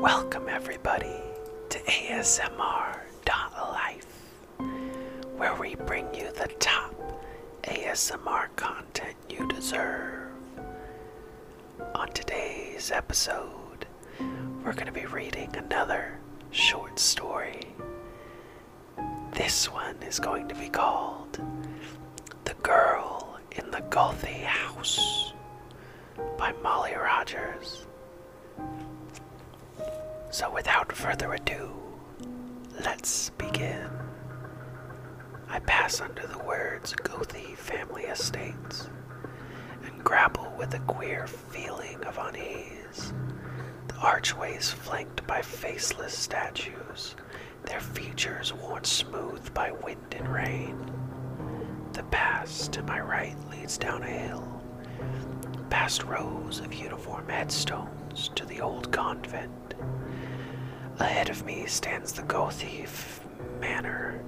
Welcome, 0.00 0.48
everybody, 0.48 1.20
to 1.68 1.78
ASMR.life, 1.80 3.26
where 5.36 5.54
we 5.56 5.74
bring 5.74 6.14
you 6.14 6.32
the 6.32 6.48
top 6.58 6.94
ASMR 7.64 8.46
content 8.56 9.14
you 9.28 9.46
deserve. 9.48 10.30
On 11.94 12.08
today's 12.12 12.90
episode, 12.90 13.84
we're 14.64 14.72
going 14.72 14.86
to 14.86 14.92
be 14.92 15.04
reading 15.04 15.54
another 15.54 16.18
short 16.50 16.98
story. 16.98 17.60
This 19.32 19.70
one 19.70 19.96
is 20.02 20.18
going 20.18 20.48
to 20.48 20.54
be 20.54 20.70
called 20.70 21.38
The 22.44 22.54
Girl 22.62 23.38
in 23.52 23.70
the 23.70 23.82
Gothy 23.90 24.44
House 24.44 25.34
by 26.38 26.52
Molly 26.62 26.94
Rogers. 26.94 27.84
So, 30.32 30.48
without 30.48 30.92
further 30.92 31.32
ado, 31.32 31.72
let's 32.84 33.30
begin. 33.30 33.90
I 35.48 35.58
pass 35.58 36.00
under 36.00 36.24
the 36.24 36.38
words 36.38 36.94
Gothy 36.94 37.56
family 37.56 38.04
estates 38.04 38.88
and 39.84 40.04
grapple 40.04 40.54
with 40.56 40.72
a 40.74 40.78
queer 40.80 41.26
feeling 41.26 42.00
of 42.04 42.16
unease. 42.16 43.12
The 43.88 43.96
archways 43.96 44.70
flanked 44.70 45.26
by 45.26 45.42
faceless 45.42 46.16
statues, 46.16 47.16
their 47.64 47.80
features 47.80 48.52
worn 48.52 48.84
smooth 48.84 49.52
by 49.52 49.72
wind 49.72 50.14
and 50.16 50.32
rain. 50.32 50.92
The 51.92 52.04
path 52.04 52.70
to 52.70 52.84
my 52.84 53.00
right 53.00 53.36
leads 53.50 53.76
down 53.76 54.04
a 54.04 54.06
hill, 54.06 54.62
past 55.70 56.04
rows 56.04 56.60
of 56.60 56.72
uniform 56.72 57.28
headstones 57.28 57.99
to 58.10 58.44
the 58.44 58.60
old 58.60 58.90
convent. 58.92 59.74
Ahead 60.98 61.30
of 61.30 61.44
me 61.44 61.66
stands 61.66 62.12
the 62.12 62.22
Gothy 62.22 62.86
Manor. 63.60 64.22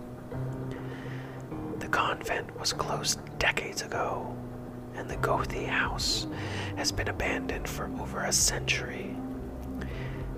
The 1.79 1.89
convent 1.89 2.59
was 2.59 2.73
closed 2.73 3.21
decades 3.39 3.83
ago, 3.83 4.37
and 4.95 5.09
the 5.09 5.17
Gothy 5.17 5.67
house 5.67 6.27
has 6.77 6.93
been 6.93 7.09
abandoned 7.09 7.69
for 7.69 7.91
over 8.01 8.21
a 8.21 8.33
century. 8.33 9.17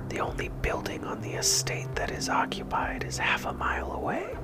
The 0.08 0.20
only 0.20 0.48
building 0.62 1.04
on 1.04 1.20
the 1.20 1.34
estate 1.34 1.94
that 1.94 2.10
is 2.10 2.28
occupied 2.28 3.04
is 3.04 3.18
half 3.18 3.44
a 3.46 3.52
mile 3.52 3.92
away. 3.92 4.36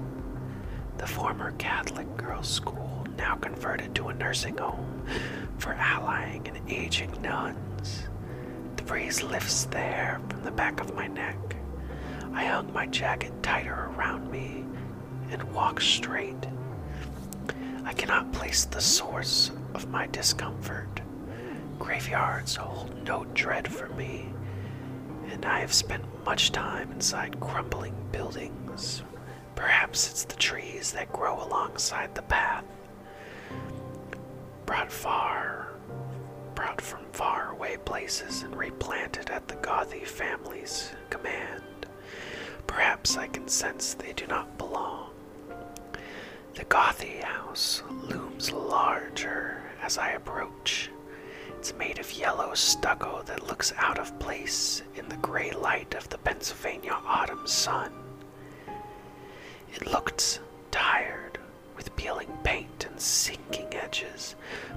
The 0.99 1.07
former 1.07 1.53
Catholic 1.53 2.17
girls' 2.17 2.49
school, 2.49 3.07
now 3.17 3.37
converted 3.37 3.95
to 3.95 4.09
a 4.09 4.15
nursing 4.15 4.59
home 4.59 5.05
for 5.59 5.73
allying 5.75 6.47
and 6.49 6.71
aging 6.71 7.21
nuns. 7.23 7.70
Breeze 8.91 9.23
lifts 9.23 9.67
the 9.67 9.79
hair 9.79 10.21
from 10.29 10.43
the 10.43 10.51
back 10.51 10.81
of 10.81 10.97
my 10.97 11.07
neck. 11.07 11.37
I 12.35 12.47
hung 12.47 12.73
my 12.73 12.87
jacket 12.87 13.33
tighter 13.41 13.89
around 13.97 14.29
me 14.33 14.65
and 15.31 15.45
walked 15.53 15.85
straight. 15.85 16.45
I 17.85 17.93
cannot 17.93 18.33
place 18.33 18.65
the 18.65 18.81
source 18.81 19.53
of 19.75 19.89
my 19.91 20.09
discomfort. 20.09 21.03
Graveyards 21.79 22.57
hold 22.57 22.93
no 23.07 23.27
dread 23.33 23.69
for 23.69 23.89
me, 23.91 24.35
and 25.31 25.47
I 25.47 25.61
have 25.61 25.73
spent 25.73 26.25
much 26.25 26.51
time 26.51 26.91
inside 26.91 27.39
crumbling 27.39 27.95
buildings. 28.11 29.05
Perhaps 29.55 30.11
it's 30.11 30.25
the 30.25 30.35
trees 30.35 30.91
that 30.95 31.13
grow 31.13 31.41
alongside 31.45 32.17
the 32.17 32.23
path. 32.23 32.65
Brought 34.67 34.91
far, 34.91 35.60
brought 36.61 36.83
from 36.83 37.01
far 37.13 37.53
away 37.53 37.79
places 37.87 38.43
and 38.43 38.55
replanted 38.55 39.31
at 39.31 39.49
the 39.49 39.55
Gothy 39.57 40.07
family's 40.07 40.91
command. 41.09 41.87
Perhaps 42.67 43.17
I 43.17 43.29
can 43.29 43.49
sense 43.49 43.95
they 43.95 44.13
do 44.13 44.27
not 44.27 44.59
belong. 44.59 45.09
The 46.57 46.67
Gothy 46.67 47.23
house 47.23 47.83
looms 48.03 48.53
larger 48.53 49.63
as 49.81 49.97
I 49.97 50.11
approach. 50.11 50.91
It's 51.57 51.73
made 51.79 51.99
of 51.99 52.13
yellow 52.13 52.53
stucco 52.53 53.23
that 53.25 53.49
looks 53.49 53.73
out 53.79 53.99
of 53.99 54.19
place 54.19 54.83
in 54.97 55.09
the 55.09 55.17
gray 55.17 55.53
light 55.53 55.95
of 55.95 56.11
the 56.11 56.19
Pennsylvania 56.19 56.99
autumn 57.07 57.47
sun. 57.47 57.91
It 59.73 59.87
looked 59.87 60.41
tired, 60.71 61.39
with 61.75 61.97
peeling 61.97 62.37
paint 62.45 62.70
sinking 63.01 63.75
edges, 63.75 64.35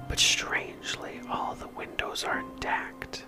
but 0.08 0.18
strangely, 0.18 1.20
all 1.30 1.54
the 1.54 1.68
windows 1.68 2.24
are 2.24 2.40
intact. 2.40 3.24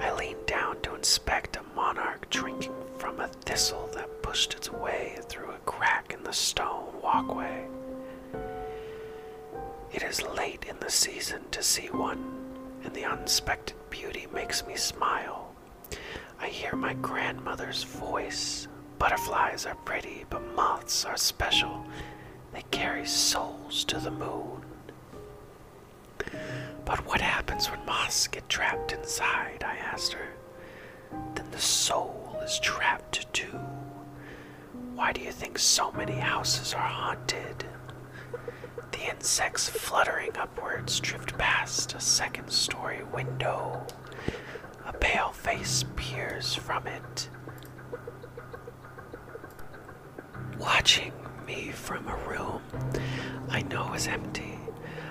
I 0.00 0.12
leaned 0.12 0.46
down 0.46 0.80
to 0.82 0.94
inspect 0.94 1.56
a 1.56 1.62
monarch 1.74 2.28
drinking 2.30 2.74
from 2.98 3.20
a 3.20 3.28
thistle 3.28 3.88
that 3.94 4.22
pushed 4.22 4.54
its 4.54 4.70
way 4.72 5.18
through 5.28 5.50
a 5.50 5.58
crack 5.66 6.12
in 6.12 6.22
the 6.24 6.32
stone 6.32 6.92
walkway. 7.02 7.66
It 9.92 10.02
is 10.02 10.22
late 10.22 10.64
in 10.68 10.78
the 10.80 10.90
season 10.90 11.42
to 11.52 11.62
see 11.62 11.86
one, 11.86 12.24
and 12.82 12.92
the 12.94 13.04
unexpected 13.04 13.76
beauty 13.90 14.26
makes 14.32 14.66
me 14.66 14.76
smile. 14.76 15.54
I 16.40 16.48
hear 16.48 16.74
my 16.74 16.94
grandmother's 16.94 17.84
voice. 17.84 18.66
Butterflies 18.98 19.66
are 19.66 19.76
pretty, 19.76 20.24
but 20.28 20.42
moths 20.56 21.04
are 21.04 21.16
special. 21.16 21.86
They 22.54 22.62
carry 22.70 23.04
souls 23.04 23.84
to 23.84 23.98
the 23.98 24.10
moon. 24.10 24.62
But 26.84 27.06
what 27.06 27.20
happens 27.20 27.70
when 27.70 27.84
moths 27.84 28.26
get 28.28 28.48
trapped 28.48 28.92
inside? 28.92 29.64
I 29.66 29.76
asked 29.76 30.12
her. 30.12 30.28
Then 31.34 31.50
the 31.50 31.58
soul 31.60 32.38
is 32.44 32.58
trapped 32.60 33.32
too. 33.32 33.58
Why 34.94 35.12
do 35.12 35.20
you 35.20 35.32
think 35.32 35.58
so 35.58 35.90
many 35.92 36.14
houses 36.14 36.72
are 36.74 36.78
haunted? 36.86 37.64
The 38.92 39.10
insects 39.10 39.68
fluttering 39.68 40.36
upwards 40.36 41.00
drift 41.00 41.36
past 41.36 41.94
a 41.94 42.00
second 42.00 42.50
story 42.50 43.02
window. 43.12 43.84
A 44.86 44.92
pale 44.92 45.32
face 45.32 45.84
peers 45.96 46.54
from 46.54 46.86
it, 46.86 47.28
watching 50.58 51.12
me 51.46 51.70
from 51.70 52.06
a 52.08 52.16
room 52.28 52.60
I 53.50 53.62
know 53.62 53.92
is 53.94 54.06
empty. 54.08 54.58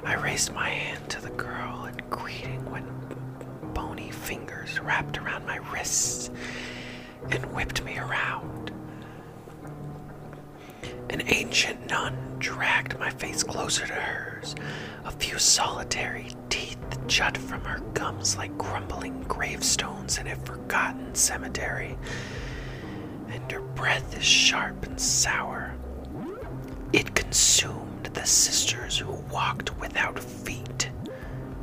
I 0.03 0.15
raised 0.15 0.53
my 0.53 0.69
hand 0.69 1.09
to 1.09 1.21
the 1.21 1.29
girl 1.31 1.85
in 1.85 1.95
greeting 2.09 2.69
when 2.69 2.85
bony 3.73 4.11
fingers 4.11 4.79
wrapped 4.79 5.17
around 5.17 5.45
my 5.45 5.57
wrists 5.71 6.29
and 7.29 7.43
whipped 7.53 7.83
me 7.83 7.97
around. 7.97 8.71
An 11.09 11.21
ancient 11.27 11.89
nun 11.89 12.35
dragged 12.39 12.97
my 12.99 13.09
face 13.11 13.43
closer 13.43 13.85
to 13.85 13.93
hers. 13.93 14.55
A 15.05 15.11
few 15.11 15.37
solitary 15.37 16.31
teeth 16.49 16.77
jut 17.07 17.37
from 17.37 17.61
her 17.65 17.79
gums 17.93 18.35
like 18.37 18.57
crumbling 18.57 19.21
gravestones 19.23 20.17
in 20.17 20.27
a 20.27 20.35
forgotten 20.37 21.13
cemetery, 21.13 21.97
and 23.29 23.51
her 23.51 23.61
breath 23.61 24.17
is 24.17 24.23
sharp 24.23 24.85
and 24.85 24.99
sour. 24.99 25.62
It 26.93 27.15
consumed 27.15 28.05
the 28.13 28.25
sisters 28.25 28.99
who 28.99 29.11
walked 29.31 29.75
without 29.79 30.19
feet. 30.19 30.91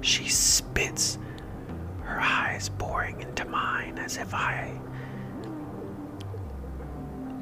She 0.00 0.28
spits, 0.28 1.18
her 2.02 2.20
eyes 2.20 2.68
boring 2.68 3.20
into 3.22 3.44
mine 3.44 3.98
as 3.98 4.16
if 4.16 4.34
I. 4.34 4.78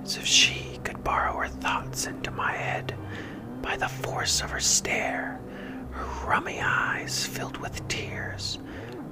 as 0.02 0.16
if 0.16 0.26
she 0.26 0.78
could 0.84 1.02
borrow 1.02 1.38
her 1.38 1.48
thoughts 1.48 2.06
into 2.06 2.30
my 2.30 2.52
head 2.52 2.94
by 3.62 3.76
the 3.76 3.88
force 3.88 4.40
of 4.42 4.50
her 4.50 4.60
stare, 4.60 5.40
her 5.90 6.26
rummy 6.26 6.60
eyes 6.62 7.26
filled 7.26 7.56
with 7.58 7.86
tears. 7.88 8.58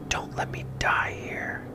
Don't 0.08 0.34
let 0.36 0.50
me 0.50 0.64
die 0.78 1.12
here. 1.12 1.66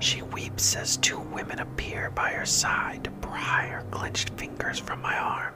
She 0.00 0.22
weeps 0.22 0.76
as 0.76 0.96
two 0.98 1.18
women 1.18 1.58
appear 1.60 2.10
by 2.10 2.30
her 2.30 2.46
side 2.46 3.04
to 3.04 3.10
pry 3.10 3.66
her 3.68 3.84
clenched 3.90 4.30
fingers 4.30 4.78
from 4.78 5.02
my 5.02 5.16
arm. 5.18 5.54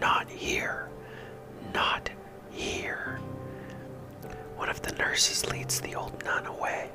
Not 0.00 0.28
here. 0.28 0.88
Not 1.74 2.10
here. 2.50 3.18
One 4.56 4.68
of 4.68 4.82
the 4.82 4.92
nurses 4.92 5.46
leads 5.50 5.80
the 5.80 5.94
old 5.94 6.22
nun 6.24 6.46
away, 6.46 6.90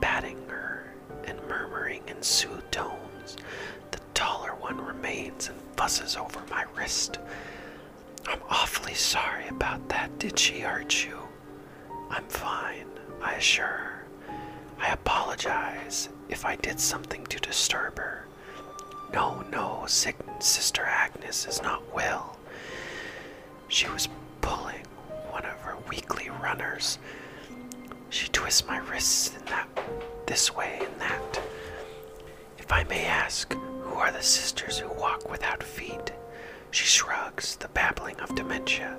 patting 0.00 0.38
her 0.48 0.92
and 1.24 1.38
murmuring 1.48 2.02
in 2.06 2.22
soothed 2.22 2.70
tones. 2.72 3.36
The 3.90 4.00
taller 4.14 4.54
one 4.54 4.80
remains 4.80 5.48
and 5.48 5.58
fusses 5.76 6.16
over 6.16 6.40
my 6.50 6.64
wrist. 6.76 7.18
I'm 8.26 8.40
awfully 8.48 8.94
sorry 8.94 9.48
about 9.48 9.88
that. 9.88 10.18
Did 10.18 10.38
she 10.38 10.60
hurt 10.60 11.04
you? 11.04 11.18
I'm 12.10 12.24
fine, 12.28 12.86
I 13.22 13.34
assure 13.34 13.66
her. 13.66 14.04
I 14.78 14.92
apologize 14.92 16.08
if 16.28 16.44
I 16.44 16.56
did 16.56 16.80
something 16.80 17.24
to 17.26 17.38
disturb 17.38 17.98
her. 17.98 18.26
No, 19.12 19.42
no, 19.50 19.84
sick 19.86 20.16
Sister 20.42 20.82
Agnes 20.84 21.46
is 21.46 21.62
not 21.62 21.82
well. 21.94 22.38
She 23.68 23.88
was 23.88 24.08
pulling 24.40 24.84
one 25.30 25.44
of 25.44 25.60
her 25.60 25.76
weekly 25.88 26.30
runners. 26.42 26.98
She 28.08 28.28
twists 28.28 28.66
my 28.66 28.78
wrists 28.78 29.36
in 29.36 29.44
that 29.46 29.68
this 30.26 30.54
way 30.54 30.80
and 30.82 31.00
that. 31.00 31.42
If 32.58 32.72
I 32.72 32.84
may 32.84 33.04
ask, 33.04 33.52
who 33.52 33.94
are 33.94 34.10
the 34.10 34.22
sisters 34.22 34.78
who 34.78 34.88
walk 34.88 35.30
without 35.30 35.62
feet? 35.62 36.12
She 36.70 36.86
shrugs, 36.86 37.56
the 37.56 37.68
babbling 37.68 38.18
of 38.20 38.34
dementia. 38.34 38.96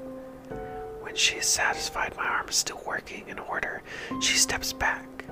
When 1.01 1.15
she 1.15 1.37
is 1.37 1.47
satisfied 1.47 2.15
my 2.17 2.27
arm 2.27 2.49
is 2.49 2.55
still 2.55 2.81
working 2.85 3.27
in 3.27 3.39
order, 3.39 3.81
she 4.21 4.37
steps 4.37 4.73
back. 4.73 5.25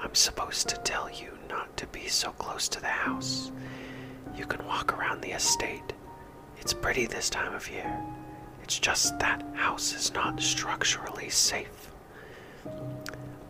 I'm 0.00 0.14
supposed 0.14 0.68
to 0.68 0.76
tell 0.78 1.10
you 1.10 1.30
not 1.48 1.76
to 1.78 1.86
be 1.86 2.08
so 2.08 2.30
close 2.32 2.68
to 2.68 2.80
the 2.80 2.86
house. 2.88 3.50
You 4.36 4.44
can 4.46 4.66
walk 4.66 4.96
around 4.96 5.22
the 5.22 5.32
estate. 5.32 5.92
It's 6.58 6.72
pretty 6.74 7.06
this 7.06 7.30
time 7.30 7.54
of 7.54 7.70
year. 7.70 8.00
It's 8.62 8.78
just 8.78 9.18
that 9.18 9.42
house 9.54 9.92
is 9.94 10.12
not 10.12 10.40
structurally 10.40 11.30
safe. 11.30 11.90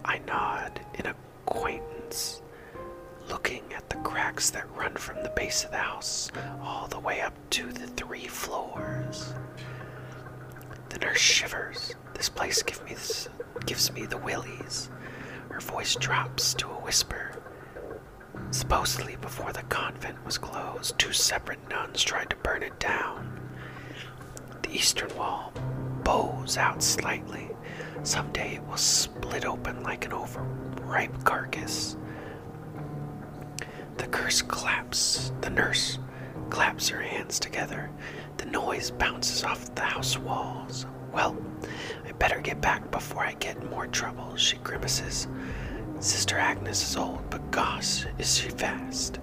I 0.04 0.18
nod 0.26 0.80
in 0.94 1.06
acquaintance, 1.06 2.42
looking 3.28 3.62
at 3.74 3.88
the 3.88 3.96
cracks 3.96 4.50
that 4.50 4.70
run 4.76 4.94
from 4.94 5.22
the 5.22 5.30
base 5.30 5.64
of 5.64 5.70
the 5.70 5.78
house 5.78 6.30
all 6.62 6.86
the 6.86 7.00
way 7.00 7.20
up 7.20 7.34
to 7.50 7.72
the 7.72 7.86
three 7.88 8.26
floors. 8.26 9.34
The 10.90 10.98
nurse 10.98 11.18
shivers. 11.20 11.94
This 12.14 12.28
place 12.28 12.62
gives 12.62 12.82
me 12.82 12.96
gives 13.66 13.92
me 13.92 14.06
the 14.06 14.18
willies. 14.18 14.90
Her 15.50 15.60
voice 15.60 15.96
drops 15.96 16.54
to 16.54 16.68
a 16.68 16.80
whisper. 16.80 17.35
Supposedly, 18.50 19.16
before 19.16 19.52
the 19.52 19.62
convent 19.64 20.24
was 20.24 20.38
closed, 20.38 20.98
two 20.98 21.12
separate 21.12 21.68
nuns 21.68 22.02
tried 22.02 22.30
to 22.30 22.36
burn 22.36 22.62
it 22.62 22.78
down. 22.78 23.40
The 24.62 24.70
eastern 24.70 25.14
wall 25.16 25.52
bows 26.04 26.56
out 26.56 26.82
slightly. 26.82 27.50
Someday 28.02 28.56
it 28.56 28.66
will 28.66 28.76
split 28.76 29.44
open 29.44 29.82
like 29.82 30.04
an 30.06 30.12
overripe 30.12 31.24
carcass. 31.24 31.96
The 33.98 34.06
curse 34.06 34.42
claps. 34.42 35.32
The 35.40 35.50
nurse 35.50 35.98
claps 36.50 36.88
her 36.88 37.00
hands 37.00 37.40
together. 37.40 37.90
The 38.36 38.46
noise 38.46 38.90
bounces 38.90 39.42
off 39.44 39.74
the 39.74 39.82
house 39.82 40.18
walls. 40.18 40.86
Well, 41.12 41.36
I 42.06 42.12
better 42.12 42.40
get 42.40 42.60
back 42.60 42.90
before 42.90 43.24
I 43.24 43.32
get 43.34 43.70
more 43.70 43.86
trouble, 43.86 44.36
she 44.36 44.56
grimaces. 44.58 45.26
Sister 46.00 46.38
Agnes 46.38 46.82
is 46.82 46.96
old, 46.96 47.28
but 47.30 47.50
gosh, 47.50 48.04
is 48.18 48.38
she 48.38 48.50
fast. 48.50 49.18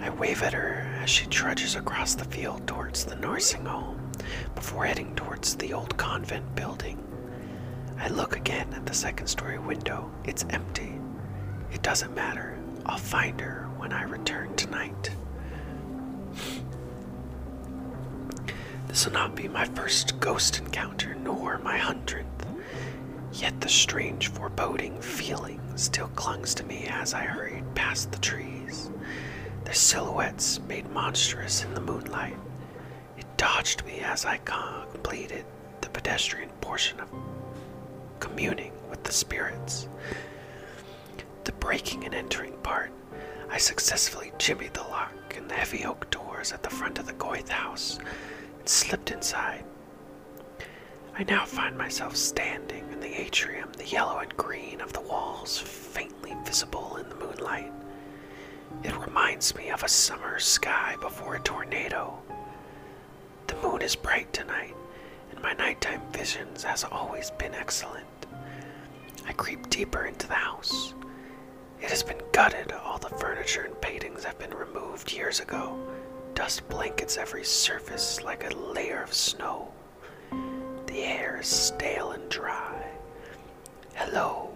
I 0.00 0.10
wave 0.10 0.42
at 0.42 0.52
her 0.54 0.86
as 1.02 1.10
she 1.10 1.26
trudges 1.26 1.76
across 1.76 2.14
the 2.14 2.24
field 2.24 2.66
towards 2.66 3.04
the 3.04 3.14
nursing 3.16 3.64
home 3.64 4.10
before 4.54 4.86
heading 4.86 5.14
towards 5.14 5.54
the 5.56 5.72
old 5.74 5.96
convent 5.96 6.54
building. 6.54 6.98
I 7.98 8.08
look 8.08 8.36
again 8.36 8.72
at 8.74 8.86
the 8.86 8.94
second 8.94 9.26
story 9.26 9.58
window. 9.58 10.10
It's 10.24 10.44
empty. 10.50 10.98
It 11.72 11.82
doesn't 11.82 12.14
matter. 12.14 12.58
I'll 12.86 12.98
find 12.98 13.40
her 13.40 13.68
when 13.76 13.92
I 13.92 14.02
return 14.04 14.56
tonight. 14.56 15.10
This 18.88 19.06
will 19.06 19.12
not 19.12 19.36
be 19.36 19.46
my 19.46 19.66
first 19.66 20.18
ghost 20.20 20.58
encounter, 20.58 21.14
nor 21.14 21.58
my 21.58 21.78
hundredth. 21.78 22.41
Yet 23.32 23.60
the 23.60 23.68
strange 23.68 24.28
foreboding 24.28 25.00
feeling 25.00 25.60
still 25.76 26.08
clungs 26.08 26.54
to 26.56 26.64
me 26.64 26.86
as 26.90 27.14
I 27.14 27.22
hurried 27.22 27.74
past 27.74 28.12
the 28.12 28.18
trees. 28.18 28.90
Their 29.64 29.74
silhouettes 29.74 30.60
made 30.68 30.90
monstrous 30.90 31.64
in 31.64 31.72
the 31.74 31.80
moonlight. 31.80 32.36
It 33.16 33.24
dodged 33.38 33.84
me 33.86 34.00
as 34.00 34.24
I 34.26 34.36
completed 34.38 35.46
the 35.80 35.88
pedestrian 35.88 36.50
portion 36.60 37.00
of 37.00 37.08
communing 38.20 38.72
with 38.90 39.02
the 39.04 39.12
spirits. 39.12 39.88
The 41.44 41.52
breaking 41.52 42.04
and 42.04 42.14
entering 42.14 42.56
part, 42.62 42.92
I 43.50 43.58
successfully 43.58 44.32
jimmied 44.38 44.74
the 44.74 44.82
lock 44.82 45.36
and 45.36 45.48
the 45.50 45.54
heavy 45.54 45.84
oak 45.84 46.10
doors 46.10 46.52
at 46.52 46.62
the 46.62 46.70
front 46.70 46.98
of 46.98 47.06
the 47.06 47.12
Goyth 47.14 47.48
house 47.48 47.98
and 48.58 48.68
slipped 48.68 49.10
inside. 49.10 49.64
I 51.14 51.24
now 51.24 51.44
find 51.44 51.76
myself 51.76 52.16
standing 52.16 52.90
in 52.90 53.00
the 53.00 53.20
atrium, 53.20 53.70
the 53.76 53.86
yellow 53.86 54.18
and 54.18 54.34
green 54.36 54.80
of 54.80 54.94
the 54.94 55.02
walls 55.02 55.58
faintly 55.58 56.34
visible 56.44 56.96
in 56.96 57.08
the 57.10 57.14
moonlight. 57.16 57.70
It 58.82 58.96
reminds 58.96 59.54
me 59.54 59.68
of 59.70 59.82
a 59.82 59.88
summer 59.88 60.38
sky 60.38 60.96
before 61.02 61.34
a 61.36 61.40
tornado. 61.40 62.18
The 63.46 63.56
moon 63.56 63.82
is 63.82 63.94
bright 63.94 64.32
tonight, 64.32 64.74
and 65.30 65.42
my 65.42 65.52
nighttime 65.52 66.00
visions 66.12 66.64
has 66.64 66.82
always 66.82 67.30
been 67.32 67.54
excellent. 67.54 68.06
I 69.26 69.32
creep 69.32 69.68
deeper 69.68 70.06
into 70.06 70.26
the 70.26 70.34
house. 70.34 70.94
It 71.80 71.90
has 71.90 72.02
been 72.02 72.22
gutted, 72.32 72.72
all 72.72 72.98
the 72.98 73.10
furniture 73.10 73.62
and 73.64 73.78
paintings 73.82 74.24
have 74.24 74.38
been 74.38 74.54
removed 74.54 75.12
years 75.12 75.40
ago. 75.40 75.78
Dust 76.34 76.66
blankets 76.70 77.18
every 77.18 77.44
surface 77.44 78.22
like 78.22 78.50
a 78.50 78.56
layer 78.56 79.02
of 79.02 79.12
snow. 79.12 79.72
The 80.92 81.04
air 81.04 81.38
is 81.40 81.46
stale 81.46 82.10
and 82.10 82.28
dry. 82.28 82.84
Hello, 83.94 84.50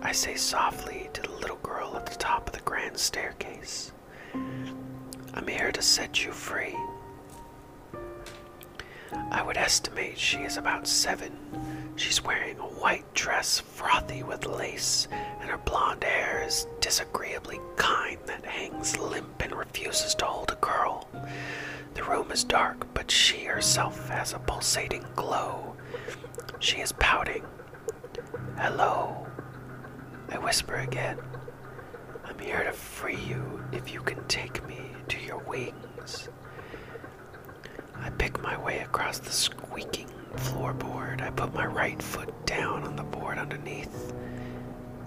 I 0.00 0.12
say 0.12 0.36
softly 0.36 1.10
to 1.12 1.22
the 1.22 1.32
little 1.32 1.56
girl 1.56 1.96
at 1.96 2.06
the 2.06 2.14
top 2.14 2.46
of 2.46 2.54
the 2.54 2.60
grand 2.60 2.96
staircase. 2.96 3.90
I'm 4.32 5.48
here 5.48 5.72
to 5.72 5.82
set 5.82 6.24
you 6.24 6.30
free. 6.30 6.76
I 9.32 9.42
would 9.42 9.56
estimate 9.56 10.16
she 10.16 10.38
is 10.38 10.56
about 10.56 10.86
seven. 10.86 11.36
She's 11.96 12.22
wearing 12.22 12.60
a 12.60 12.62
white 12.62 13.12
dress 13.12 13.58
frothy 13.58 14.22
with 14.22 14.46
lace, 14.46 15.08
and 15.10 15.50
her 15.50 15.58
blonde 15.58 16.04
hair 16.04 16.44
is 16.46 16.68
disagreeably 16.78 17.58
kind 17.74 18.18
that 18.26 18.44
hangs 18.44 18.96
limp 19.00 19.42
and 19.42 19.52
refuses 19.52 20.14
to 20.14 20.26
hold 20.26 20.52
a 20.52 20.56
curl. 20.56 21.08
The 21.94 22.02
room 22.02 22.30
is 22.32 22.44
dark, 22.44 22.92
but 22.92 23.10
she 23.10 23.44
herself 23.44 24.08
has 24.08 24.32
a 24.32 24.38
pulsating 24.40 25.04
glow. 25.14 25.76
She 26.58 26.78
is 26.80 26.92
pouting. 26.92 27.44
Hello. 28.58 29.26
I 30.30 30.38
whisper 30.38 30.76
again. 30.76 31.18
I'm 32.24 32.38
here 32.38 32.64
to 32.64 32.72
free 32.72 33.18
you 33.28 33.62
if 33.72 33.92
you 33.92 34.00
can 34.00 34.22
take 34.26 34.66
me 34.66 34.80
to 35.08 35.20
your 35.20 35.38
wings. 35.38 36.28
I 37.96 38.10
pick 38.10 38.42
my 38.42 38.60
way 38.62 38.78
across 38.80 39.18
the 39.18 39.30
squeaking 39.30 40.10
floorboard. 40.36 41.22
I 41.22 41.30
put 41.30 41.54
my 41.54 41.66
right 41.66 42.02
foot 42.02 42.46
down 42.46 42.82
on 42.82 42.96
the 42.96 43.02
board 43.04 43.38
underneath, 43.38 44.12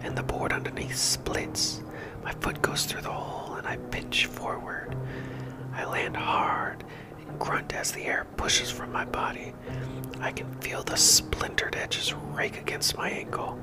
and 0.02 0.18
the 0.18 0.24
board 0.24 0.54
underneath 0.54 0.96
splits. 0.96 1.82
My 2.24 2.32
foot 2.34 2.62
goes 2.62 2.86
through 2.86 3.02
the 3.02 3.12
hole, 3.12 3.56
and 3.56 3.68
I 3.68 3.78
pinch 3.92 4.26
forward. 4.28 4.96
I 5.78 5.86
land 5.86 6.18
hard 6.18 6.84
and 7.20 7.40
grunt 7.40 7.76
as 7.76 7.92
the 7.92 8.04
air 8.06 8.26
pushes 8.36 8.72
from 8.72 8.92
my 8.92 9.06
body. 9.06 9.54
I 10.20 10.32
can 10.32 10.52
feel 10.60 10.82
the 10.82 10.98
splintered 10.98 11.76
edges 11.76 12.14
rake 12.14 12.60
against 12.60 12.98
my 12.98 13.12
ankle. 13.12 13.62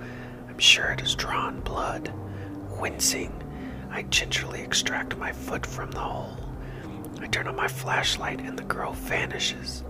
I'm 0.49 0.61
sure 0.61 0.87
it 0.87 1.00
has 1.00 1.16
drawn 1.16 1.59
blood. 1.59 2.12
Wincing, 2.78 3.33
I 3.90 4.02
gingerly 4.02 4.62
extract 4.62 5.18
my 5.18 5.33
foot 5.33 5.66
from 5.66 5.90
the 5.90 5.99
hole. 5.99 6.37
I 7.21 7.26
turn 7.26 7.49
on 7.49 7.56
my 7.56 7.66
flashlight 7.66 8.40
and 8.40 8.56
the 8.56 8.62
girl 8.62 8.92
vanishes. 8.92 9.83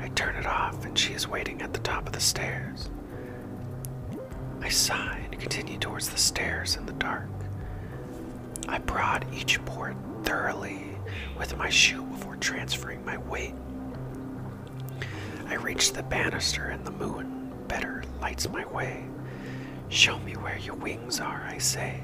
I 0.00 0.08
turn 0.08 0.34
it 0.34 0.46
off 0.46 0.84
and 0.84 0.98
she 0.98 1.12
is 1.12 1.28
waiting 1.28 1.62
at 1.62 1.72
the 1.72 1.78
top 1.80 2.08
of 2.08 2.14
the 2.14 2.20
stairs. 2.20 2.90
I 4.60 4.68
sigh 4.70 5.20
and 5.30 5.40
continue 5.40 5.78
towards 5.78 6.08
the 6.08 6.18
stairs 6.18 6.74
in 6.74 6.84
the 6.84 6.92
dark. 6.94 7.28
I 8.68 8.80
prod 8.80 9.24
each 9.32 9.64
board 9.64 9.96
thoroughly 10.24 10.91
with 11.38 11.56
my 11.56 11.68
shoe 11.68 12.02
before 12.04 12.36
transferring 12.36 13.04
my 13.04 13.16
weight. 13.16 13.54
I 15.48 15.54
reach 15.56 15.92
the 15.92 16.02
banister 16.02 16.66
and 16.66 16.84
the 16.84 16.90
moon 16.90 17.52
better 17.68 18.02
lights 18.20 18.48
my 18.48 18.64
way. 18.66 19.04
Show 19.88 20.18
me 20.20 20.32
where 20.34 20.58
your 20.58 20.74
wings 20.76 21.20
are, 21.20 21.46
I 21.48 21.58
say. 21.58 22.00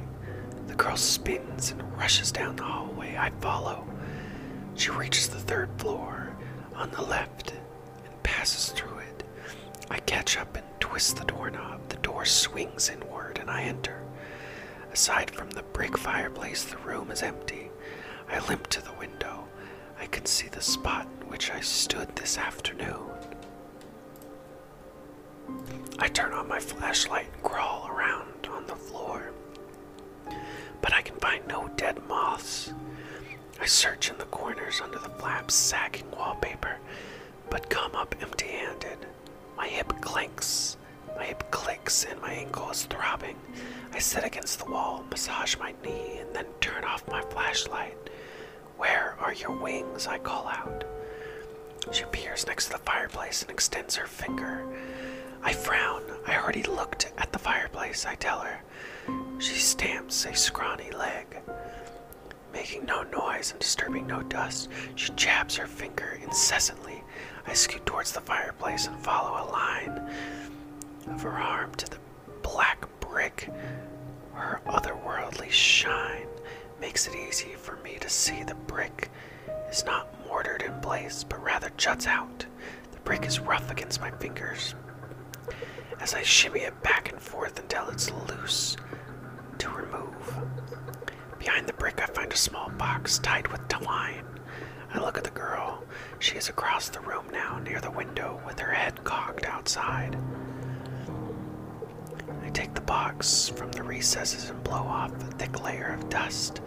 The 0.67 0.75
girl 0.75 0.97
spins 0.97 1.71
and 1.71 1.97
rushes 1.97 2.31
down 2.31 2.57
the 2.57 2.65
hallway. 2.65 3.17
I 3.17 3.31
follow. 3.41 3.87
She 4.75 4.91
reaches 4.91 5.29
the 5.29 5.39
third 5.39 5.71
floor 5.79 6.37
on 6.75 6.91
the 6.91 7.03
left 7.03 7.53
and 8.05 8.23
passes 8.23 8.71
through 8.73 8.99
it. 8.99 9.25
I 9.91 9.99
catch 10.01 10.37
up 10.37 10.57
and 10.57 10.67
twist 10.81 11.17
the 11.17 11.25
doorknob. 11.25 11.89
The 11.89 11.97
door 11.97 12.25
swings 12.25 12.91
inward 12.91 13.39
and 13.41 13.51
I 13.51 13.63
enter. 13.63 14.03
Aside 14.93 15.31
from 15.31 15.51
the 15.51 15.63
brick 15.63 15.97
fireplace, 15.97 16.65
the 16.65 16.77
room 16.79 17.11
is 17.11 17.23
empty. 17.23 17.68
I 18.31 18.39
limp 18.49 18.67
to 18.69 18.83
the 18.83 18.93
window. 18.93 19.45
I 20.01 20.07
can 20.07 20.27
see 20.27 20.49
the 20.49 20.61
spot 20.61 21.07
in 21.21 21.29
which 21.29 21.51
I 21.51 21.61
stood 21.61 22.15
this 22.17 22.39
afternoon. 22.39 23.01
I 25.99 26.09
turn 26.09 26.33
on 26.33 26.49
my 26.49 26.61
flashlight 26.61 27.27
and 27.33 27.43
crawl 27.43 27.89
around 27.89 28.47
on 28.51 28.67
the 28.67 28.77
floor. 28.77 29.33
But 30.81 30.93
I 30.95 31.03
can 31.03 31.17
find 31.17 31.47
no 31.49 31.69
dead 31.77 31.99
moths. 32.07 32.73
I 33.61 33.67
search 33.67 34.11
in 34.11 34.19
the 34.19 34.25
corners 34.27 34.81
under 34.83 34.99
the 34.99 35.09
flap's 35.09 35.55
sagging 35.55 36.11
wallpaper, 36.13 36.77
but 37.51 37.69
come 37.71 37.95
up 37.97 38.15
empty 38.21 38.47
handed. 38.47 39.07
My 39.57 39.67
hip 39.67 39.93
clinks, 40.01 40.77
my 41.17 41.25
hip 41.25 41.51
clicks 41.51 42.05
and 42.05 42.21
my 42.21 42.31
ankle 42.33 42.71
is 42.71 42.85
throbbing. 42.85 43.37
I 43.93 43.99
sit 43.99 44.25
against 44.25 44.61
the 44.61 44.71
wall, 44.71 45.05
massage 45.11 45.57
my 45.59 45.75
knee, 45.83 46.19
and 46.21 46.33
then 46.35 46.47
turn 46.61 46.85
off 46.85 47.09
my 47.09 47.23
flashlight. 47.23 47.97
Are 49.29 49.35
your 49.35 49.51
wings? 49.51 50.07
I 50.07 50.17
call 50.17 50.49
out. 50.49 50.85
She 51.93 52.03
appears 52.03 52.47
next 52.47 52.69
to 52.69 52.73
the 52.73 52.79
fireplace 52.79 53.43
and 53.43 53.51
extends 53.51 53.95
her 53.97 54.07
finger. 54.07 54.67
I 55.43 55.53
frown. 55.53 56.03
I 56.27 56.39
already 56.39 56.63
looked 56.63 57.13
at 57.19 57.31
the 57.31 57.39
fireplace, 57.39 58.07
I 58.07 58.15
tell 58.15 58.39
her. 58.39 58.63
She 59.39 59.57
stamps 59.57 60.25
a 60.25 60.35
scrawny 60.35 60.91
leg. 60.93 61.27
Making 62.55 62.87
no 62.87 63.03
noise 63.03 63.51
and 63.51 63.61
disturbing 63.61 64.07
no 64.07 64.23
dust, 64.23 64.71
she 64.95 65.13
jabs 65.13 65.57
her 65.57 65.67
finger 65.67 66.19
incessantly. 66.25 67.05
I 67.47 67.53
scoot 67.53 67.85
towards 67.85 68.13
the 68.13 68.23
fireplace 68.23 68.87
and 68.87 68.99
follow 68.99 69.45
a 69.45 69.53
line 69.53 70.11
of 71.07 71.21
her 71.21 71.37
arm 71.39 71.75
to 71.75 71.91
the 71.91 71.99
black 72.41 72.87
brick. 73.01 73.51
Her 74.33 74.63
otherworldly 74.67 75.51
shine 75.51 76.28
makes 76.81 77.07
it 77.07 77.15
easy 77.15 77.55
for 77.55 77.77
me 77.77 77.99
to 78.01 78.09
see 78.09 78.43
the 78.43 78.55
brick 78.55 79.11
is 79.71 79.85
not 79.85 80.09
mortared 80.27 80.63
in 80.63 80.81
place, 80.81 81.25
but 81.25 81.43
rather 81.43 81.71
juts 81.77 82.07
out. 82.07 82.47
The 82.93 83.01
brick 83.01 83.27
is 83.27 83.41
rough 83.41 83.71
against 83.71 84.01
my 84.01 84.11
fingers 84.13 84.75
as 86.01 86.15
I 86.15 86.23
shimmy 86.23 86.61
it 86.61 86.81
back 86.83 87.11
and 87.11 87.21
forth 87.21 87.59
until 87.59 87.89
it's 87.89 88.11
loose 88.29 88.77
to 89.59 89.69
remove. 89.71 90.35
Behind 91.39 91.67
the 91.67 91.73
brick, 91.73 92.01
I 92.01 92.07
find 92.07 92.33
a 92.33 92.37
small 92.37 92.71
box 92.71 93.19
tied 93.19 93.49
with 93.49 93.67
twine. 93.69 94.25
I 94.93 95.01
look 95.01 95.19
at 95.19 95.25
the 95.25 95.31
girl. 95.31 95.83
She 96.19 96.37
is 96.37 96.49
across 96.49 96.89
the 96.89 97.01
room 97.01 97.27
now, 97.33 97.59
near 97.59 97.81
the 97.81 97.91
window, 97.91 98.41
with 98.47 98.59
her 98.61 98.73
head 98.73 99.03
cocked 99.05 99.45
outside. 99.45 100.17
Take 102.59 102.75
the 102.75 102.81
box 102.81 103.49
from 103.51 103.71
the 103.71 103.85
recesses 103.85 104.51
and 104.51 104.65
blow 104.65 104.83
off 104.83 105.13
a 105.13 105.27
thick 105.37 105.63
layer 105.63 105.97
of 105.97 106.09
dust. 106.09 106.61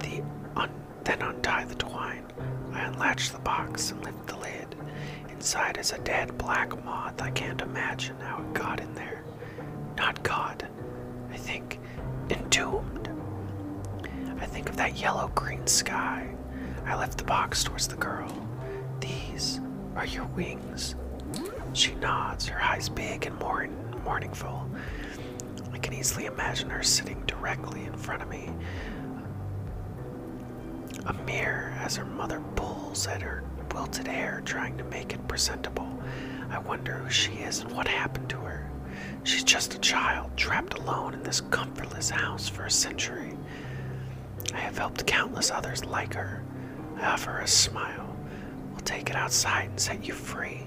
The 0.00 0.22
un- 0.56 0.68
then 1.04 1.22
untie 1.22 1.64
the 1.64 1.74
twine. 1.74 2.26
I 2.74 2.80
unlatch 2.82 3.30
the 3.30 3.38
box 3.38 3.90
and 3.90 4.04
lift 4.04 4.26
the 4.26 4.36
lid. 4.36 4.76
Inside 5.30 5.78
is 5.78 5.92
a 5.92 5.98
dead 6.00 6.36
black 6.36 6.84
moth. 6.84 7.22
I 7.22 7.30
can't 7.30 7.62
imagine 7.62 8.20
how 8.20 8.42
it 8.42 8.52
got 8.52 8.78
in 8.78 8.92
there. 8.92 9.24
Not 9.96 10.22
God. 10.22 10.68
I 11.32 11.38
think 11.38 11.80
entombed. 12.28 13.08
I 14.42 14.44
think 14.44 14.68
of 14.68 14.76
that 14.76 14.98
yellow 15.00 15.28
green 15.34 15.66
sky. 15.66 16.28
I 16.84 16.94
lift 16.98 17.16
the 17.16 17.24
box 17.24 17.64
towards 17.64 17.88
the 17.88 17.96
girl. 17.96 18.30
These 19.00 19.60
are 19.96 20.04
your 20.04 20.26
wings. 20.26 20.94
She 21.72 21.94
nods, 21.94 22.46
her 22.48 22.62
eyes 22.62 22.90
big 22.90 23.24
and 23.24 23.38
mourn, 23.38 23.74
mournful. 24.04 24.68
Easily 25.98 26.26
imagine 26.26 26.70
her 26.70 26.84
sitting 26.84 27.20
directly 27.26 27.84
in 27.84 27.92
front 27.92 28.22
of 28.22 28.28
me. 28.28 28.48
A 31.06 31.12
mirror 31.12 31.74
as 31.80 31.96
her 31.96 32.04
mother 32.04 32.40
pulls 32.54 33.08
at 33.08 33.20
her 33.20 33.42
wilted 33.74 34.06
hair, 34.06 34.40
trying 34.44 34.78
to 34.78 34.84
make 34.84 35.12
it 35.12 35.26
presentable. 35.26 35.88
I 36.50 36.60
wonder 36.60 36.94
who 36.94 37.10
she 37.10 37.32
is 37.32 37.60
and 37.60 37.72
what 37.72 37.88
happened 37.88 38.30
to 38.30 38.36
her. 38.36 38.70
She's 39.24 39.42
just 39.42 39.74
a 39.74 39.80
child, 39.80 40.30
trapped 40.36 40.78
alone 40.78 41.14
in 41.14 41.22
this 41.24 41.40
comfortless 41.40 42.10
house 42.10 42.48
for 42.48 42.64
a 42.66 42.70
century. 42.70 43.36
I 44.54 44.58
have 44.58 44.78
helped 44.78 45.04
countless 45.04 45.50
others 45.50 45.84
like 45.84 46.14
her. 46.14 46.44
I 46.96 47.06
offer 47.06 47.38
a 47.38 47.48
smile. 47.48 48.16
We'll 48.70 48.80
take 48.80 49.10
it 49.10 49.16
outside 49.16 49.70
and 49.70 49.80
set 49.80 50.06
you 50.06 50.14
free. 50.14 50.62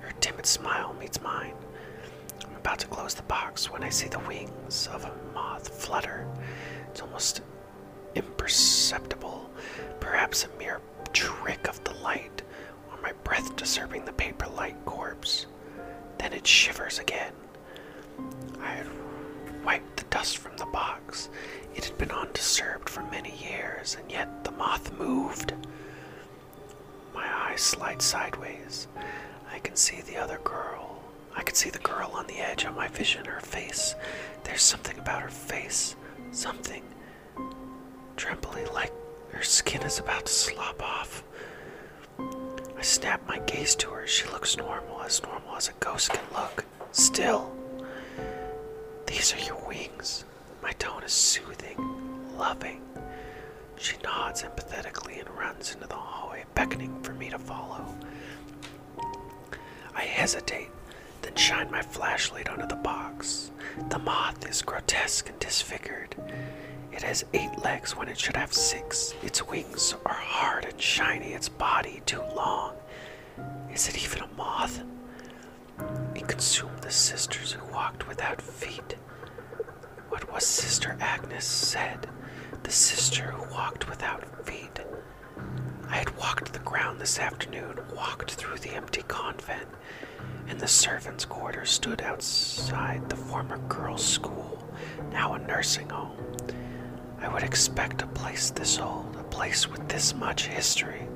Her 0.00 0.10
timid 0.20 0.46
smile 0.46 0.96
meets 0.98 1.20
mine. 1.22 1.54
About 2.58 2.80
to 2.80 2.86
close 2.88 3.14
the 3.14 3.22
box 3.22 3.70
when 3.70 3.82
I 3.82 3.88
see 3.88 4.08
the 4.08 4.18
wings 4.20 4.88
of 4.92 5.04
a 5.04 5.12
moth 5.32 5.68
flutter. 5.68 6.26
It's 6.90 7.00
almost 7.00 7.40
imperceptible, 8.14 9.48
perhaps 10.00 10.44
a 10.44 10.58
mere 10.58 10.80
trick 11.12 11.68
of 11.68 11.82
the 11.84 11.94
light, 12.02 12.42
or 12.90 13.00
my 13.00 13.12
breath 13.24 13.54
disturbing 13.56 14.04
the 14.04 14.12
paper 14.12 14.46
like 14.48 14.84
corpse. 14.84 15.46
Then 16.18 16.32
it 16.32 16.46
shivers 16.46 16.98
again. 16.98 17.32
I 18.60 18.70
had 18.70 18.88
wiped 19.64 19.96
the 19.96 20.04
dust 20.10 20.38
from 20.38 20.56
the 20.56 20.66
box. 20.66 21.30
It 21.74 21.84
had 21.86 21.96
been 21.96 22.10
undisturbed 22.10 22.90
for 22.90 23.02
many 23.04 23.34
years, 23.36 23.96
and 23.98 24.10
yet 24.10 24.44
the 24.44 24.50
moth 24.50 24.92
moved. 24.98 25.54
My 27.14 27.26
eyes 27.50 27.62
slide 27.62 28.02
sideways. 28.02 28.88
I 29.50 29.58
can 29.60 29.76
see 29.76 30.00
the 30.02 30.16
other 30.16 30.40
girl. 30.44 30.97
I 31.34 31.42
can 31.42 31.54
see 31.54 31.70
the 31.70 31.78
girl 31.78 32.10
on 32.14 32.26
the 32.26 32.38
edge 32.38 32.64
of 32.64 32.74
my 32.76 32.88
vision, 32.88 33.24
her 33.24 33.40
face. 33.40 33.94
There's 34.44 34.62
something 34.62 34.98
about 34.98 35.22
her 35.22 35.28
face. 35.28 35.96
Something 36.32 36.82
trembly 38.16 38.64
like 38.74 38.92
her 39.32 39.42
skin 39.42 39.82
is 39.82 39.98
about 39.98 40.26
to 40.26 40.32
slop 40.32 40.82
off. 40.82 41.22
I 42.18 42.82
snap 42.82 43.26
my 43.26 43.38
gaze 43.40 43.74
to 43.76 43.90
her. 43.90 44.06
She 44.06 44.28
looks 44.28 44.56
normal, 44.56 45.00
as 45.02 45.22
normal 45.22 45.56
as 45.56 45.68
a 45.68 45.72
ghost 45.80 46.10
can 46.10 46.24
look. 46.34 46.64
Still, 46.92 47.52
these 49.06 49.34
are 49.34 49.38
your 49.40 49.60
wings. 49.66 50.24
My 50.62 50.72
tone 50.72 51.02
is 51.04 51.12
soothing, 51.12 51.76
loving. 52.36 52.82
She 53.76 53.96
nods 54.02 54.42
empathetically 54.42 55.20
and 55.20 55.30
runs 55.38 55.72
into 55.74 55.86
the 55.86 55.94
hallway, 55.94 56.44
beckoning 56.54 57.00
for 57.02 57.12
me 57.12 57.30
to 57.30 57.38
follow. 57.38 57.94
I 59.94 60.02
hesitate, 60.02 60.70
then 61.22 61.34
shine 61.34 61.70
my 61.70 61.82
flashlight 61.82 62.48
onto 62.48 62.66
the 62.66 62.76
box. 62.76 63.50
The 63.90 63.98
moth 63.98 64.46
is 64.48 64.62
grotesque 64.62 65.28
and 65.28 65.38
disfigured. 65.38 66.14
It 66.92 67.02
has 67.02 67.24
eight 67.32 67.58
legs 67.62 67.96
when 67.96 68.08
it 68.08 68.18
should 68.18 68.36
have 68.36 68.52
six. 68.52 69.14
Its 69.22 69.46
wings 69.46 69.94
are 70.04 70.14
hard 70.14 70.64
and 70.64 70.80
shiny, 70.80 71.32
its 71.32 71.48
body 71.48 72.02
too 72.06 72.22
long. 72.34 72.74
Is 73.72 73.88
it 73.88 74.02
even 74.02 74.22
a 74.22 74.34
moth? 74.36 74.82
It 76.14 76.26
consumed 76.26 76.78
the 76.80 76.90
sisters 76.90 77.52
who 77.52 77.72
walked 77.72 78.08
without 78.08 78.42
feet. 78.42 78.96
What 80.08 80.32
was 80.32 80.44
Sister 80.46 80.96
Agnes 81.00 81.44
said? 81.44 82.08
The 82.62 82.70
sister 82.70 83.30
who 83.30 83.52
walked 83.54 83.88
without 83.88 84.24
feet. 84.46 84.80
I 85.88 85.96
had 85.96 86.16
walked 86.18 86.52
the 86.52 86.58
ground 86.60 87.00
this 87.00 87.18
afternoon, 87.18 87.78
walked 87.94 88.32
through 88.32 88.58
the 88.58 88.70
empty 88.74 89.02
convent, 89.08 89.68
and 90.48 90.58
the 90.58 90.68
servants' 90.68 91.24
quarters 91.24 91.70
stood 91.70 92.02
outside 92.02 93.08
the 93.08 93.16
former 93.16 93.58
girls' 93.68 94.04
school, 94.04 94.62
now 95.12 95.34
a 95.34 95.38
nursing 95.38 95.88
home. 95.90 96.16
I 97.20 97.28
would 97.28 97.42
expect 97.42 98.02
a 98.02 98.06
place 98.06 98.50
this 98.50 98.78
old, 98.78 99.16
a 99.16 99.24
place 99.24 99.68
with 99.68 99.86
this 99.88 100.14
much 100.14 100.46
history, 100.46 101.06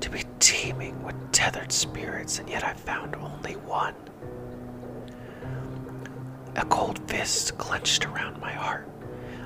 to 0.00 0.10
be 0.10 0.24
teeming 0.40 1.02
with 1.02 1.14
tethered 1.32 1.72
spirits, 1.72 2.38
and 2.38 2.48
yet 2.48 2.64
I 2.64 2.74
found 2.74 3.14
only 3.16 3.54
one. 3.54 3.94
A 6.56 6.64
cold 6.66 6.98
fist 7.08 7.56
clenched 7.56 8.04
around 8.04 8.40
my 8.40 8.52
heart. 8.52 8.88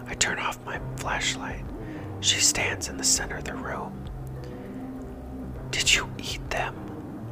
I 0.06 0.14
turn 0.14 0.38
off 0.38 0.64
my 0.64 0.80
flashlight. 0.96 1.64
She 2.20 2.40
stands 2.40 2.88
in 2.88 2.96
the 2.96 3.04
center 3.04 3.36
of 3.36 3.44
the 3.44 3.54
room. 3.54 3.92
Did 5.70 5.94
you 5.94 6.10
eat 6.18 6.48
them? 6.50 6.74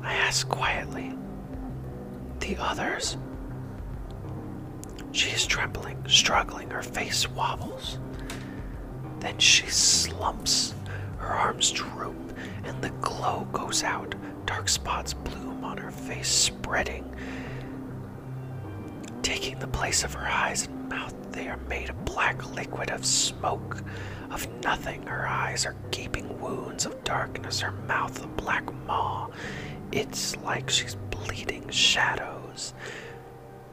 I 0.02 0.14
ask 0.14 0.48
quietly. 0.48 1.14
The 2.44 2.58
others? 2.58 3.16
She 5.12 5.30
is 5.30 5.46
trembling, 5.46 6.04
struggling, 6.06 6.68
her 6.68 6.82
face 6.82 7.26
wobbles. 7.30 7.98
Then 9.20 9.38
she 9.38 9.66
slumps, 9.68 10.74
her 11.16 11.28
arms 11.28 11.70
droop, 11.70 12.36
and 12.64 12.82
the 12.82 12.90
glow 13.00 13.48
goes 13.50 13.82
out. 13.82 14.14
Dark 14.44 14.68
spots 14.68 15.14
bloom 15.14 15.64
on 15.64 15.78
her 15.78 15.90
face, 15.90 16.28
spreading, 16.28 17.16
taking 19.22 19.58
the 19.58 19.66
place 19.66 20.04
of 20.04 20.12
her 20.12 20.28
eyes 20.28 20.66
and 20.66 20.88
mouth. 20.90 21.14
They 21.32 21.48
are 21.48 21.56
made 21.66 21.88
of 21.88 22.04
black 22.04 22.54
liquid 22.54 22.90
of 22.90 23.06
smoke, 23.06 23.82
of 24.30 24.46
nothing. 24.62 25.06
Her 25.06 25.26
eyes 25.26 25.64
are 25.64 25.76
gaping 25.90 26.38
wounds 26.38 26.84
of 26.84 27.02
darkness, 27.04 27.60
her 27.60 27.72
mouth 27.72 28.22
a 28.22 28.26
black 28.26 28.70
maw. 28.86 29.30
It's 29.92 30.36
like 30.38 30.68
she's 30.68 30.96
bleeding 31.10 31.70
shadows. 32.54 32.74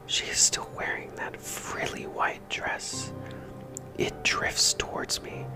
She 0.06 0.26
is 0.26 0.38
still 0.38 0.68
wearing 0.76 1.14
that 1.16 1.40
frilly 1.40 2.06
white 2.06 2.46
dress. 2.48 3.12
It 3.98 4.24
drifts 4.24 4.74
towards 4.74 5.22
me. 5.22 5.46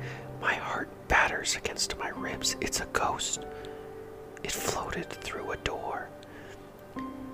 My 0.40 0.54
heart 0.54 0.88
batters 1.08 1.56
against 1.56 1.98
my 1.98 2.10
ribs. 2.10 2.56
It's 2.60 2.80
a 2.80 2.86
ghost. 2.92 3.44
It 4.42 4.52
floated 4.52 5.10
through 5.10 5.52
a 5.52 5.56
door. 5.58 6.08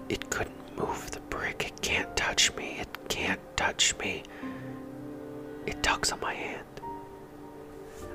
It 0.09 0.31
couldn't 0.31 0.77
move 0.77 1.11
the 1.11 1.21
brick. 1.21 1.67
It 1.67 1.83
can't 1.83 2.15
touch 2.17 2.55
me. 2.57 2.79
It 2.81 2.89
can't 3.09 3.41
touch 3.57 3.97
me. 3.99 4.23
It 5.67 5.83
tugs 5.83 6.13
on 6.13 6.21
my 6.21 6.35
hand. 6.35 6.67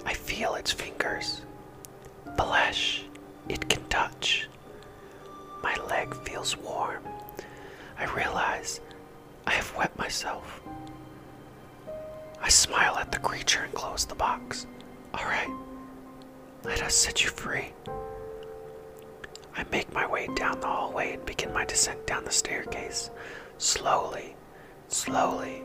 I 0.05 0.13
feel 0.13 0.55
its 0.55 0.72
fingers. 0.72 1.41
I 7.99 8.05
realize 8.15 8.79
I 9.45 9.51
have 9.51 9.75
wet 9.75 9.97
myself. 9.97 10.61
I 12.41 12.49
smile 12.49 12.97
at 12.97 13.11
the 13.11 13.19
creature 13.19 13.63
and 13.63 13.73
close 13.73 14.05
the 14.05 14.15
box. 14.15 14.67
All 15.13 15.25
right, 15.25 15.49
let 16.63 16.81
us 16.83 16.95
set 16.95 17.23
you 17.23 17.29
free. 17.29 17.73
I 19.55 19.65
make 19.71 19.91
my 19.91 20.05
way 20.05 20.27
down 20.35 20.59
the 20.59 20.67
hallway 20.67 21.13
and 21.13 21.25
begin 21.25 21.51
my 21.51 21.65
descent 21.65 22.05
down 22.05 22.23
the 22.25 22.31
staircase. 22.31 23.09
Slowly, 23.57 24.35
slowly. 24.87 25.63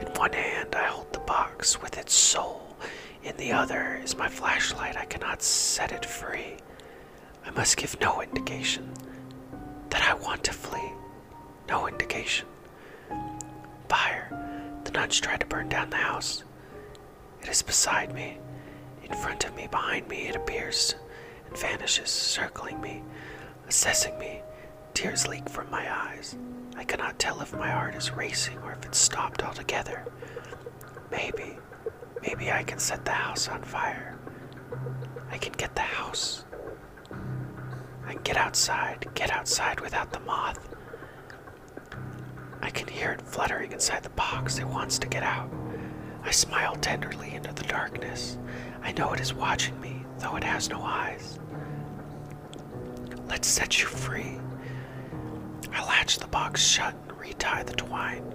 In 0.00 0.06
one 0.14 0.32
hand, 0.32 0.74
I 0.74 0.84
hold 0.84 1.12
the 1.12 1.20
box 1.20 1.80
with 1.80 1.98
its 1.98 2.14
soul. 2.14 2.76
In 3.22 3.36
the 3.36 3.52
other 3.52 4.00
is 4.02 4.16
my 4.16 4.28
flashlight. 4.28 4.96
I 4.96 5.04
cannot 5.04 5.42
set 5.42 5.92
it 5.92 6.04
free. 6.04 6.56
I 7.44 7.50
must 7.50 7.76
give 7.76 8.00
no 8.00 8.20
indication 8.22 8.90
that 9.90 10.02
I 10.02 10.14
want 10.14 10.42
to 10.44 10.52
flee. 10.52 10.92
No 11.72 11.88
indication. 11.88 12.46
Fire. 13.88 14.28
The 14.84 14.90
nuns 14.90 15.18
try 15.18 15.38
to 15.38 15.46
burn 15.46 15.70
down 15.70 15.88
the 15.88 15.96
house. 15.96 16.44
It 17.40 17.48
is 17.48 17.62
beside 17.62 18.14
me. 18.14 18.36
In 19.02 19.14
front 19.14 19.46
of 19.46 19.56
me, 19.56 19.68
behind 19.68 20.06
me, 20.06 20.28
it 20.28 20.36
appears 20.36 20.96
and 21.46 21.56
vanishes, 21.56 22.10
circling 22.10 22.78
me, 22.82 23.02
assessing 23.68 24.18
me. 24.18 24.42
Tears 24.92 25.26
leak 25.26 25.48
from 25.48 25.70
my 25.70 25.90
eyes. 25.90 26.36
I 26.76 26.84
cannot 26.84 27.18
tell 27.18 27.40
if 27.40 27.54
my 27.54 27.70
heart 27.70 27.94
is 27.94 28.12
racing 28.12 28.58
or 28.58 28.72
if 28.72 28.84
it's 28.84 28.98
stopped 28.98 29.42
altogether. 29.42 30.04
Maybe, 31.10 31.56
maybe 32.20 32.52
I 32.52 32.64
can 32.64 32.80
set 32.80 33.06
the 33.06 33.12
house 33.12 33.48
on 33.48 33.62
fire. 33.62 34.18
I 35.30 35.38
can 35.38 35.54
get 35.54 35.74
the 35.74 35.80
house. 35.80 36.44
I 38.06 38.12
can 38.12 38.22
get 38.24 38.36
outside, 38.36 39.08
get 39.14 39.32
outside 39.32 39.80
without 39.80 40.12
the 40.12 40.20
moth. 40.20 40.71
I 42.62 42.70
can 42.70 42.86
hear 42.88 43.10
it 43.10 43.20
fluttering 43.20 43.72
inside 43.72 44.04
the 44.04 44.10
box. 44.10 44.58
It 44.58 44.66
wants 44.66 44.98
to 45.00 45.08
get 45.08 45.22
out. 45.22 45.50
I 46.22 46.30
smile 46.30 46.76
tenderly 46.76 47.34
into 47.34 47.52
the 47.52 47.64
darkness. 47.64 48.38
I 48.82 48.92
know 48.92 49.12
it 49.12 49.20
is 49.20 49.34
watching 49.34 49.78
me, 49.80 50.04
though 50.18 50.36
it 50.36 50.44
has 50.44 50.70
no 50.70 50.80
eyes. 50.82 51.38
Let's 53.28 53.48
set 53.48 53.80
you 53.80 53.88
free. 53.88 54.38
I 55.72 55.84
latch 55.84 56.18
the 56.18 56.28
box 56.28 56.64
shut 56.64 56.94
and 57.08 57.18
retie 57.18 57.64
the 57.64 57.72
twine. 57.74 58.34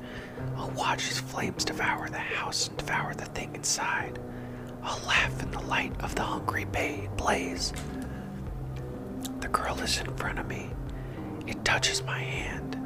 I'll 0.56 0.72
watch 0.72 1.10
as 1.10 1.20
flames 1.20 1.64
devour 1.64 2.10
the 2.10 2.18
house 2.18 2.68
and 2.68 2.78
devour 2.78 3.14
the 3.14 3.26
thing 3.26 3.56
inside. 3.56 4.20
I'll 4.84 5.06
laugh 5.08 5.42
in 5.42 5.52
the 5.52 5.62
light 5.62 5.94
of 6.02 6.16
the 6.16 6.24
hungry 6.24 6.66
bay 6.66 7.10
blaze. 7.16 7.74
The 9.40 9.48
girl 9.50 9.80
is 9.80 10.00
in 10.00 10.16
front 10.18 10.40
of 10.40 10.48
me. 10.48 10.72
It 11.46 11.64
touches 11.64 12.04
my 12.04 12.20
hand. 12.20 12.77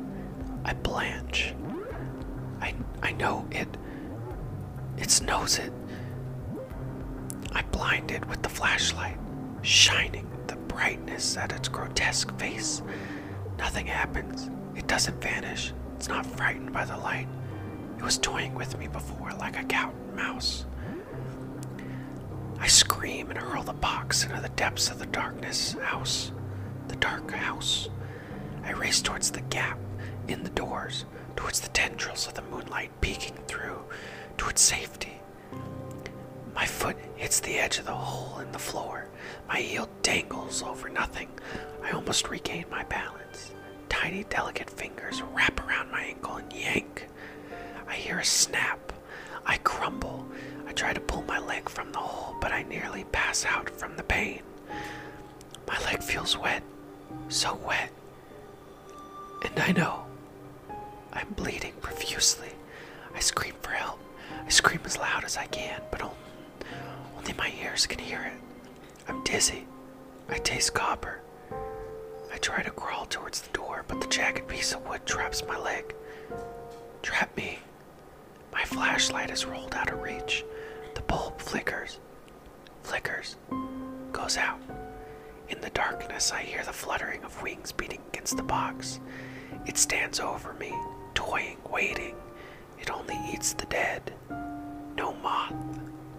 I 0.63 0.73
blanch. 0.73 1.53
I 2.61 2.73
I 3.01 3.11
know 3.13 3.47
it. 3.51 3.67
It 4.97 5.21
knows 5.21 5.57
it. 5.57 5.71
I 7.53 7.63
blind 7.63 8.11
it 8.11 8.27
with 8.27 8.41
the 8.41 8.49
flashlight, 8.49 9.17
shining 9.61 10.29
the 10.47 10.55
brightness 10.55 11.37
at 11.37 11.51
its 11.51 11.67
grotesque 11.67 12.37
face. 12.39 12.81
Nothing 13.57 13.87
happens. 13.87 14.49
It 14.75 14.87
doesn't 14.87 15.21
vanish. 15.21 15.73
It's 15.95 16.07
not 16.07 16.25
frightened 16.25 16.71
by 16.71 16.85
the 16.85 16.97
light. 16.97 17.27
It 17.97 18.03
was 18.03 18.17
toying 18.17 18.55
with 18.55 18.77
me 18.77 18.87
before 18.87 19.31
like 19.39 19.59
a 19.59 19.63
cat 19.63 19.93
and 19.93 20.15
mouse. 20.15 20.65
I 22.59 22.67
scream 22.67 23.29
and 23.29 23.39
hurl 23.39 23.63
the 23.63 23.73
box 23.73 24.23
into 24.23 24.39
the 24.39 24.49
depths 24.49 24.89
of 24.89 24.99
the 24.99 25.05
darkness 25.07 25.75
house. 25.81 26.31
The 26.87 26.95
dark 26.95 27.31
house. 27.31 27.89
I 28.63 28.71
race 28.73 29.01
towards 29.01 29.31
the 29.31 29.41
gap 29.41 29.77
in 30.27 30.43
the 30.43 30.49
doors, 30.49 31.05
towards 31.35 31.59
the 31.59 31.69
tendrils 31.69 32.27
of 32.27 32.33
the 32.33 32.41
moonlight 32.43 32.91
peeking 33.01 33.37
through, 33.47 33.83
towards 34.37 34.61
safety. 34.61 35.13
My 36.53 36.65
foot 36.65 36.97
hits 37.15 37.39
the 37.39 37.57
edge 37.57 37.77
of 37.79 37.85
the 37.85 37.93
hole 37.93 38.39
in 38.39 38.51
the 38.51 38.59
floor. 38.59 39.07
My 39.47 39.57
heel 39.57 39.89
dangles 40.01 40.61
over 40.61 40.89
nothing. 40.89 41.29
I 41.83 41.91
almost 41.91 42.29
regain 42.29 42.65
my 42.69 42.83
balance. 42.83 43.51
Tiny, 43.89 44.23
delicate 44.25 44.69
fingers 44.69 45.21
wrap 45.33 45.59
around 45.67 45.91
my 45.91 46.01
ankle 46.01 46.35
and 46.35 46.51
yank. 46.53 47.07
I 47.87 47.95
hear 47.95 48.19
a 48.19 48.25
snap. 48.25 48.93
I 49.45 49.57
crumble. 49.57 50.27
I 50.67 50.73
try 50.73 50.93
to 50.93 50.99
pull 50.99 51.23
my 51.23 51.39
leg 51.39 51.67
from 51.69 51.91
the 51.91 51.99
hole, 51.99 52.35
but 52.39 52.51
I 52.51 52.63
nearly 52.63 53.03
pass 53.05 53.45
out 53.45 53.69
from 53.69 53.95
the 53.97 54.03
pain. 54.03 54.41
My 55.67 55.79
leg 55.85 56.03
feels 56.03 56.37
wet. 56.37 56.63
So 57.29 57.55
wet. 57.65 57.91
And 59.43 59.59
I 59.59 59.71
know. 59.71 60.05
I'm 61.13 61.27
bleeding 61.35 61.73
profusely. 61.81 62.49
I 63.13 63.19
scream 63.19 63.55
for 63.61 63.71
help. 63.71 63.99
I 64.45 64.49
scream 64.49 64.81
as 64.85 64.97
loud 64.97 65.23
as 65.23 65.37
I 65.37 65.45
can, 65.47 65.81
but 65.91 66.01
only 66.01 67.33
my 67.37 67.51
ears 67.61 67.85
can 67.87 67.99
hear 67.99 68.21
it. 68.21 68.41
I'm 69.07 69.23
dizzy. 69.23 69.65
I 70.29 70.37
taste 70.37 70.73
copper. 70.73 71.21
I 72.33 72.37
try 72.37 72.63
to 72.63 72.71
crawl 72.71 73.05
towards 73.05 73.41
the 73.41 73.51
door, 73.51 73.83
but 73.87 73.99
the 73.99 74.07
jagged 74.07 74.47
piece 74.47 74.73
of 74.73 74.87
wood 74.87 75.05
traps 75.05 75.43
my 75.47 75.57
leg. 75.57 75.93
Trap 77.01 77.35
me. 77.35 77.59
My 78.53 78.63
flashlight 78.63 79.29
is 79.29 79.45
rolled 79.45 79.73
out 79.75 79.91
of 79.91 80.01
reach. 80.01 80.43
The 80.95 81.01
bulb 81.01 81.39
flickers, 81.39 81.99
flickers, 82.83 83.35
goes 84.11 84.37
out. 84.37 84.59
In 85.49 85.59
the 85.61 85.69
darkness, 85.71 86.31
I 86.31 86.41
hear 86.41 86.63
the 86.63 86.73
fluttering 86.73 87.23
of 87.23 87.41
wings 87.41 87.71
beating 87.71 88.01
against 88.13 88.37
the 88.37 88.43
box. 88.43 88.99
It 89.65 89.77
stands 89.77 90.19
over 90.19 90.53
me, 90.53 90.73
toying, 91.13 91.57
waiting. 91.69 92.15
It 92.79 92.91
only 92.91 93.17
eats 93.31 93.53
the 93.53 93.65
dead. 93.65 94.13
No 94.97 95.13
moth 95.13 95.53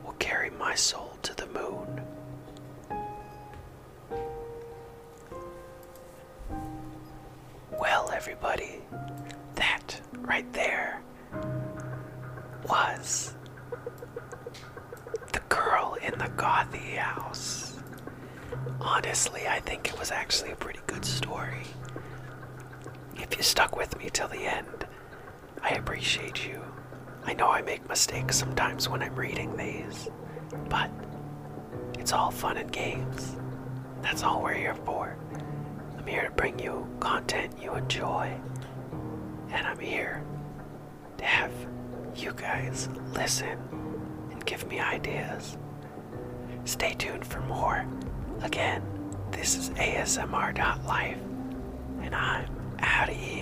will 0.04 0.12
carry 0.18 0.50
my 0.50 0.74
soul 0.74 1.16
to 1.22 1.34
the 1.34 1.46
moon. 1.46 2.00
Well, 7.78 8.10
everybody, 8.14 8.80
that 9.56 10.00
right 10.18 10.50
there 10.52 11.00
was 12.68 13.34
the 15.32 15.40
girl 15.48 15.96
in 16.02 16.12
the 16.18 16.30
Gothy 16.36 16.96
house. 16.96 17.76
Honestly, 18.80 19.42
I 19.48 19.60
think 19.60 19.88
it 19.88 19.98
was 19.98 20.10
actually 20.10 20.52
a 20.52 20.56
pretty 20.56 20.80
good 20.86 21.04
story. 21.04 21.62
If 23.16 23.36
you 23.36 23.42
stuck 23.42 23.76
with 23.76 23.96
me 23.98 24.10
till 24.12 24.28
the 24.28 24.40
end, 24.40 24.81
I 25.62 25.70
appreciate 25.70 26.46
you. 26.46 26.60
I 27.24 27.34
know 27.34 27.48
I 27.48 27.62
make 27.62 27.88
mistakes 27.88 28.36
sometimes 28.36 28.88
when 28.88 29.02
I'm 29.02 29.14
reading 29.14 29.56
these, 29.56 30.08
but 30.68 30.90
it's 31.98 32.12
all 32.12 32.30
fun 32.30 32.56
and 32.56 32.70
games. 32.72 33.36
That's 34.02 34.22
all 34.24 34.42
we're 34.42 34.54
here 34.54 34.74
for. 34.74 35.16
I'm 35.96 36.06
here 36.06 36.24
to 36.24 36.30
bring 36.32 36.58
you 36.58 36.88
content 36.98 37.54
you 37.62 37.74
enjoy, 37.74 38.34
and 39.50 39.66
I'm 39.66 39.78
here 39.78 40.24
to 41.18 41.24
have 41.24 41.52
you 42.16 42.32
guys 42.34 42.88
listen 43.14 43.58
and 44.32 44.44
give 44.44 44.66
me 44.66 44.80
ideas. 44.80 45.56
Stay 46.64 46.94
tuned 46.94 47.24
for 47.24 47.40
more. 47.42 47.86
Again, 48.42 48.82
this 49.30 49.56
is 49.56 49.70
ASMR.life, 49.70 51.18
and 52.02 52.14
I'm 52.14 52.76
out 52.80 53.08
of 53.08 53.14
here. 53.14 53.41